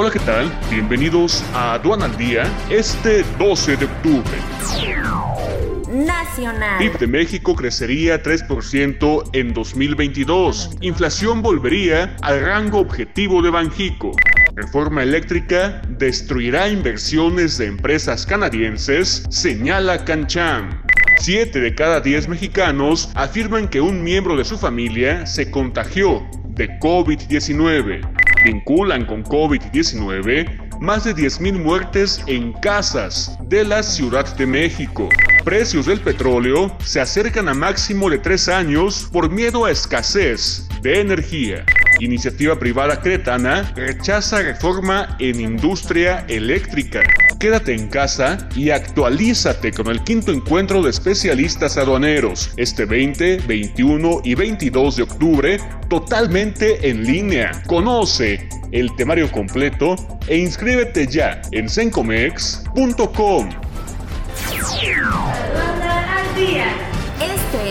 Hola, 0.00 0.12
¿qué 0.12 0.20
tal? 0.20 0.48
Bienvenidos 0.70 1.44
a 1.52 1.72
Aduana 1.72 2.04
al 2.04 2.16
Día, 2.16 2.44
este 2.70 3.24
12 3.36 3.78
de 3.78 3.86
octubre. 3.86 4.38
Nacional. 5.90 6.78
PIB 6.78 6.98
de 7.00 7.06
México 7.08 7.56
crecería 7.56 8.22
3% 8.22 9.30
en 9.32 9.52
2022. 9.52 10.76
Inflación 10.82 11.42
volvería 11.42 12.14
al 12.22 12.40
rango 12.42 12.78
objetivo 12.78 13.42
de 13.42 13.50
Banjico. 13.50 14.12
Reforma 14.54 15.02
eléctrica 15.02 15.82
destruirá 15.88 16.68
inversiones 16.68 17.58
de 17.58 17.66
empresas 17.66 18.24
canadienses, 18.24 19.24
señala 19.30 20.04
Cancham. 20.04 20.80
Siete 21.18 21.58
de 21.58 21.74
cada 21.74 22.00
diez 22.00 22.28
mexicanos 22.28 23.10
afirman 23.16 23.66
que 23.66 23.80
un 23.80 24.04
miembro 24.04 24.36
de 24.36 24.44
su 24.44 24.58
familia 24.58 25.26
se 25.26 25.50
contagió 25.50 26.24
de 26.50 26.78
COVID-19. 26.78 28.17
Vinculan 28.44 29.04
con 29.06 29.24
COVID-19 29.24 30.68
más 30.80 31.04
de 31.04 31.14
10.000 31.14 31.62
muertes 31.62 32.22
en 32.26 32.52
casas 32.52 33.36
de 33.48 33.64
la 33.64 33.82
Ciudad 33.82 34.36
de 34.36 34.46
México. 34.46 35.08
Precios 35.44 35.86
del 35.86 36.00
petróleo 36.00 36.76
se 36.84 37.00
acercan 37.00 37.48
a 37.48 37.54
máximo 37.54 38.08
de 38.10 38.18
tres 38.18 38.48
años 38.48 39.08
por 39.12 39.30
miedo 39.30 39.64
a 39.64 39.70
escasez 39.70 40.68
de 40.82 41.00
energía. 41.00 41.64
Iniciativa 42.00 42.58
privada 42.58 43.00
cretana 43.00 43.72
rechaza 43.74 44.40
reforma 44.42 45.16
en 45.18 45.40
industria 45.40 46.24
eléctrica. 46.28 47.02
Quédate 47.40 47.74
en 47.74 47.88
casa 47.88 48.48
y 48.54 48.70
actualízate 48.70 49.72
con 49.72 49.88
el 49.88 50.02
quinto 50.04 50.32
encuentro 50.32 50.82
de 50.82 50.90
especialistas 50.90 51.76
aduaneros 51.76 52.50
este 52.56 52.84
20, 52.84 53.38
21 53.46 54.20
y 54.24 54.34
22 54.34 54.96
de 54.96 55.02
octubre 55.02 55.60
totalmente 55.88 56.88
en 56.88 57.04
línea. 57.04 57.62
Conoce 57.66 58.48
el 58.70 58.94
temario 58.96 59.30
completo 59.32 59.96
e 60.26 60.36
inscríbete 60.36 61.06
ya 61.06 61.42
en 61.50 61.68
sencomex.com. 61.68 63.48